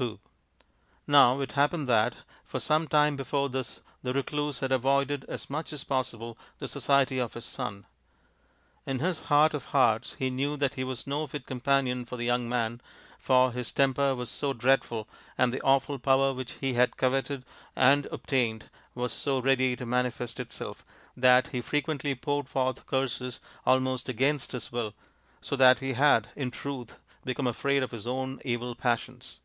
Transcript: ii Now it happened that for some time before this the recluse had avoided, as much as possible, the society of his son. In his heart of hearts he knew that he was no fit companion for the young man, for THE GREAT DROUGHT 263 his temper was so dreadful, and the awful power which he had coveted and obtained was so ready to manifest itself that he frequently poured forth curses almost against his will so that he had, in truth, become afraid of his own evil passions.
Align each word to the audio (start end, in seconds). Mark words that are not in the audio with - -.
ii 0.00 0.18
Now 1.06 1.40
it 1.42 1.52
happened 1.52 1.86
that 1.86 2.14
for 2.44 2.58
some 2.58 2.88
time 2.88 3.14
before 3.14 3.50
this 3.50 3.82
the 4.02 4.14
recluse 4.14 4.60
had 4.60 4.72
avoided, 4.72 5.24
as 5.28 5.50
much 5.50 5.70
as 5.70 5.84
possible, 5.84 6.38
the 6.58 6.68
society 6.68 7.18
of 7.18 7.34
his 7.34 7.44
son. 7.44 7.84
In 8.86 9.00
his 9.00 9.22
heart 9.22 9.52
of 9.52 9.66
hearts 9.66 10.14
he 10.18 10.30
knew 10.30 10.56
that 10.56 10.76
he 10.76 10.84
was 10.84 11.06
no 11.06 11.26
fit 11.26 11.44
companion 11.44 12.06
for 12.06 12.16
the 12.16 12.24
young 12.24 12.48
man, 12.48 12.80
for 13.18 13.48
THE 13.48 13.52
GREAT 13.54 13.74
DROUGHT 13.74 13.84
263 13.84 13.84
his 13.84 13.96
temper 13.96 14.14
was 14.14 14.30
so 14.30 14.52
dreadful, 14.54 15.08
and 15.36 15.52
the 15.52 15.60
awful 15.60 15.98
power 15.98 16.32
which 16.32 16.52
he 16.52 16.72
had 16.72 16.96
coveted 16.96 17.44
and 17.74 18.06
obtained 18.06 18.70
was 18.94 19.12
so 19.12 19.40
ready 19.42 19.76
to 19.76 19.84
manifest 19.84 20.40
itself 20.40 20.86
that 21.14 21.48
he 21.48 21.60
frequently 21.60 22.14
poured 22.14 22.48
forth 22.48 22.86
curses 22.86 23.40
almost 23.66 24.08
against 24.08 24.52
his 24.52 24.72
will 24.72 24.94
so 25.42 25.54
that 25.54 25.80
he 25.80 25.92
had, 25.94 26.28
in 26.34 26.50
truth, 26.50 26.98
become 27.26 27.48
afraid 27.48 27.82
of 27.82 27.90
his 27.90 28.06
own 28.06 28.40
evil 28.42 28.74
passions. 28.74 29.40